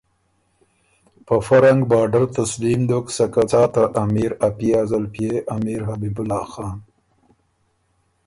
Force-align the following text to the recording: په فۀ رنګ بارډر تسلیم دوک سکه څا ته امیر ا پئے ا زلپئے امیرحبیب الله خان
په 1.25 1.35
فۀ 1.45 1.57
رنګ 1.65 1.81
بارډر 1.91 2.23
تسلیم 2.39 2.81
دوک 2.89 3.05
سکه 3.17 3.43
څا 3.51 3.63
ته 3.73 3.83
امیر 4.03 4.31
ا 4.47 4.49
پئے 4.57 4.71
ا 4.79 4.81
زلپئے 4.89 5.31
امیرحبیب 5.55 6.17
الله 6.21 6.45
خان 6.51 6.77